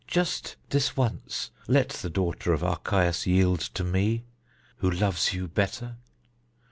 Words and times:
Just 0.07 0.55
this 0.71 0.97
once 0.97 1.51
let 1.67 1.89
the 1.89 2.09
daughter 2.09 2.53
of 2.53 2.63
Archias 2.63 3.27
yield 3.27 3.59
to 3.59 3.83
me, 3.83 4.23
who 4.77 4.89
loves 4.89 5.31
you 5.31 5.47
better. 5.47 5.97